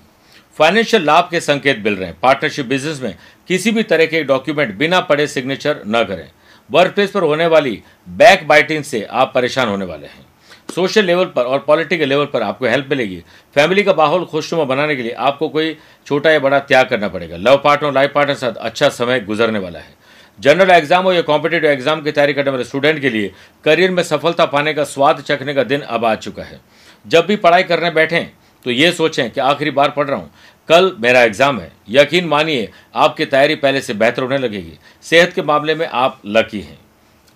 फाइनेंशियल 0.56 1.04
लाभ 1.04 1.28
के 1.30 1.40
संकेत 1.40 1.82
मिल 1.84 1.96
रहे 1.96 2.08
हैं। 2.08 2.18
पार्टनरशिप 2.20 2.66
बिज़नेस 2.66 3.00
में 3.02 3.16
किसी 3.48 3.70
भी 3.70 3.82
तरह 3.82 4.06
के 4.06 4.22
डॉक्यूमेंट 4.24 4.74
बिना 4.74 5.00
पढ़े 5.00 5.26
सिग्नेचर 5.26 5.82
न 5.86 6.04
करें। 6.04 6.30
वर्क 6.70 6.94
प्लेस 6.94 7.10
पर 7.10 7.22
होने 7.22 7.46
वाली 7.46 7.82
बैक 8.08 8.48
बाइटिंग 8.48 8.84
से 8.84 9.02
आप 9.02 9.32
परेशान 9.34 9.68
होने 9.68 9.84
वाले 9.84 10.06
हैं। 10.06 10.26
सोशल 10.74 11.04
लेवल 11.04 11.24
पर 11.26 11.44
और 11.44 11.58
पॉलिटिकल 11.60 12.08
लेवल 12.08 12.26
पर 12.26 12.42
आपको 12.42 12.66
हेल्प 12.66 12.86
मिलेगी। 12.90 13.22
फैमिली 13.56 13.82
का 13.82 13.94
माहौल 13.94 14.24
खुशनुमा 14.24 14.64
बनाने 14.66 14.96
के 14.96 15.02
लिए 15.02 15.12
आपको 15.12 15.48
कोई 15.48 15.76
छोटा 16.06 16.30
या 16.30 16.38
बड़ा 16.40 16.58
त्याग 16.60 16.86
करना 16.88 17.08
पड़ेगा। 17.08 17.36
लव 17.38 17.60
पार्टनर 17.64 17.86
और 17.86 17.94
लाइफ 17.94 18.12
पार्टनर 18.14 18.34
साथ 18.36 18.56
अच्छा 18.60 18.88
समय 18.90 19.20
गुजरने 19.22 19.58
वाला 19.58 19.78
है। 19.78 20.00
जनरल 20.38 20.70
एग्ज़ाम 20.70 21.04
हो 21.04 21.12
या 21.12 21.22
कॉम्पिटेटिव 21.22 21.70
एग्ज़ाम 21.70 22.00
की 22.02 22.12
तैयारी 22.12 22.32
करने 22.34 22.50
वाले 22.50 22.64
स्टूडेंट 22.64 23.00
के 23.00 23.10
लिए 23.10 23.32
करियर 23.64 23.90
में 23.90 24.02
सफलता 24.02 24.46
पाने 24.46 24.74
का 24.74 24.84
स्वाद 24.86 25.20
चखने 25.22 25.54
का 25.54 25.62
दिन 25.64 25.80
अब 25.80 26.04
आ 26.04 26.14
चुका 26.16 26.42
है। 26.42 26.60
जब 27.06 27.26
भी 27.26 27.36
पढ़ाई 27.38 27.62
करने 27.64 27.90
बैठें 27.92 28.24
तो 28.64 28.70
ये 28.70 28.90
सोचें 28.92 29.30
कि 29.30 29.40
आखिरी 29.42 29.70
बार 29.72 29.90
पढ़ 29.90 30.06
रहा 30.06 30.16
हूँ। 30.16 30.30
कल 30.68 30.94
मेरा 31.00 31.22
एग्ज़ाम 31.22 31.58
है। 31.60 31.70
यकीन 31.90 32.26
मानिए, 32.26 32.68
आपकी 32.94 33.24
तैयारी 33.24 33.54
पहले 33.56 33.80
से 33.80 33.94
बेहतर 33.94 34.22
होने 34.22 34.38
लगेगी। 34.38 34.78
सेहत 35.04 35.32
के 35.32 35.42
मामले 35.42 35.74
में 35.74 35.86
आप 35.86 36.20
लकी 36.26 36.60
हैं। 36.60 36.78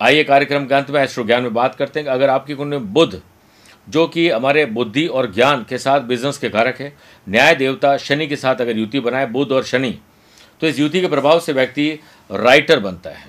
आइए 0.01 0.23
कार्यक्रम 0.23 0.65
के 0.65 0.75
अंत 0.75 0.89
में 0.89 1.01
एस्ट्रो 1.01 1.23
ज्ञान 1.23 1.43
में 1.43 1.53
बात 1.53 1.75
करते 1.75 1.99
हैं 1.99 2.07
अगर 2.07 2.29
आपकी 2.29 2.53
कुंडली 2.53 2.77
में 2.77 2.93
बुध 2.93 3.21
जो 3.89 4.05
कि 4.07 4.29
हमारे 4.29 4.65
बुद्धि 4.65 5.05
और 5.07 5.31
ज्ञान 5.33 5.65
के 5.69 5.77
साथ 5.77 6.01
बिज़नेस 6.01 6.37
के 6.37 6.49
कारक 6.49 6.79
है, 6.81 6.93
न्याय 7.29 7.55
देवता 7.55 7.95
शनि 7.97 8.27
के 8.27 8.35
साथ 8.35 8.55
अगर 8.55 8.77
युति 8.77 8.99
बनाए, 8.99 9.25
बुद्ध 9.25 9.51
और 9.51 9.63
शनि 9.63 9.97
तो 10.61 10.67
इस 10.67 10.79
युति 10.79 11.01
के 11.01 11.07
प्रभाव 11.07 11.39
से 11.39 11.53
व्यक्ति 11.53 11.89
राइटर 12.31 12.79
बनता 12.79 13.09
है। 13.09 13.25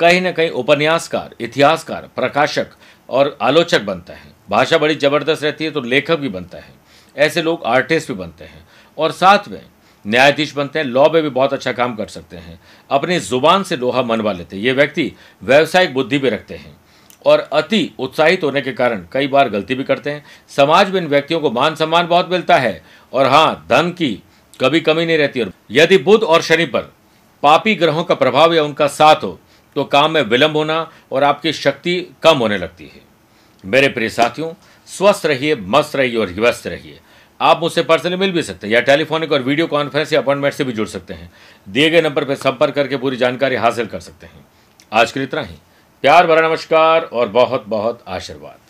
कहीं 0.00 0.20
ना 0.20 0.32
कहीं 0.32 0.50
उपन्यासकार, 0.50 1.34
इतिहासकार, 1.40 2.08
प्रकाशक 2.16 2.66
और 3.08 3.36
आलोचक 3.42 3.82
बनता 3.82 4.12
है। 4.12 4.32
भाषा 4.50 4.78
बड़ी 4.78 4.94
ज़बरदस्त 4.94 5.42
रहती 5.42 5.64
है 5.64 5.70
तो 5.70 5.80
लेखक 5.80 6.16
भी 6.16 6.28
बनता 6.28 6.58
है। 6.58 6.74
ऐसे 7.16 7.42
लोग 7.42 7.64
आर्टिस्ट 7.66 8.08
भी 8.08 8.14
बनते 8.14 8.44
हैं। 8.44 8.66
और 8.98 9.12
साथ 9.12 9.48
में 9.48 9.62
न्यायाधीश 10.06 10.54
बनते 10.54 10.78
हैं, 10.78 10.86
लॉ 10.86 11.08
में 11.10 11.22
भी 11.22 11.28
बहुत 11.28 11.52
अच्छा 11.52 11.72
काम 11.72 11.94
कर 11.96 12.06
सकते 12.08 12.36
हैं। 12.36 12.58
अपनी 12.90 13.18
ज़ुबान 13.20 13.62
से 13.62 13.76
लोहा 13.76 14.02
मनवा 14.02 14.32
लेते 14.32 14.56
हैं। 14.56 14.62
ये 14.62 14.72
व्यक्ति 14.72 15.12
व्यावसायिक 15.42 15.94
बुद्धि 15.94 16.18
भी 16.18 16.28
रखते 16.28 16.54
हैं 16.54 16.76
और 17.26 17.38
अति 17.52 17.90
उत्साहित 17.98 18.44
होने 18.44 18.60
के 18.60 18.72
कारण 18.72 19.04
कई 19.12 19.26
बार 19.26 19.48
गलती 19.48 19.74
भी 19.74 19.84
करते 19.84 20.10
हैं। 20.10 20.24
समाज 20.48 20.90
में 20.90 21.00
इन 21.00 21.06
व्यक्तियों 21.06 21.40
को 21.40 21.50
मान 21.50 21.74
सम्मान 21.74 22.06
बहुत 22.06 22.30
मिलता 22.30 22.56
है 22.56 22.82
और 23.12 23.26
हाँ 23.26 23.66
धन 23.70 23.90
की 23.90 24.12
कभी 24.60 24.80
कमी 24.80 25.06
नहीं 25.06 25.18
रहती 25.18 25.40
और 25.40 25.52
यदि 25.70 25.98
बुध 25.98 26.22
और 26.22 26.42
शनि 26.42 26.66
पर 26.66 26.92
पापी 27.42 27.74
ग्रहों 27.74 28.04
का 28.04 28.14
प्रभाव 28.14 28.54
या 28.54 28.62
उनका 28.62 28.86
साथ 28.88 29.24
हो 29.24 29.38
तो 29.76 29.84
काम 29.84 30.10
में 30.10 30.22
विलंब 30.22 30.56
होना 30.56 30.78
और 31.12 31.24
आपकी 31.24 31.52
शक्ति 31.52 31.94
कम 32.22 32.38
होने 32.38 32.58
लगती 32.58 32.84
है। 32.84 33.00
मेरे 33.64 33.88
प्रिय 33.88 34.08
साथियों, 34.08 34.52
स्वस्थ 34.88 35.26
रहिए, 35.26 35.54
मस्त 35.56 35.96
रहिए 35.96 36.16
और 36.16 36.32
व्यस्त 36.32 36.66
रहिए। 36.66 36.98
आप 37.40 37.60
मुझसे 37.60 37.82
पर्सनली 37.82 38.16
मिल 38.16 38.32
भी 38.32 38.42
सकते 38.42 38.66
हैं, 38.66 38.74
या 38.74 38.80
टेलीफोनिक 38.80 39.32
और 39.32 39.42
वीडियो 39.42 39.66
कॉन्फ्रेंस 39.66 40.12
या 40.12 40.20
अपॉइंटमेंट 40.20 40.54
से 40.54 40.64
भी 40.64 40.72
जुड़ 40.72 40.88
सकते 40.88 41.14
हैं। 41.14 41.30
दिए 41.68 41.90
गए 41.90 42.00
नंबर 42.00 42.24
पर 42.24 42.34
संपर्क 42.34 42.74
करके 42.74 42.96
पूरी 42.96 43.16
जानकारी 43.16 43.56
हासिल 43.56 43.86
कर 43.86 44.00
सकते 44.00 44.26
हैं। 44.26 44.46
आज 44.92 45.12
के 45.12 45.20
लिए 45.20 45.26
इतना 45.26 45.42
ही। 45.42 45.54
प्यार 46.02 46.26
भरा 46.26 46.48
नमस्कार 46.48 47.02
और 47.02 47.28
बहुत 47.28 47.64
बहुत 47.66 48.04
आशीर्वाद। 48.08 48.65